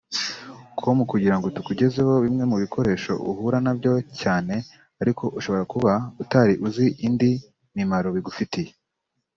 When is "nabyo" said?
3.65-3.93